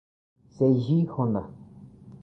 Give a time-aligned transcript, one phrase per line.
[0.55, 1.43] Seiji Honda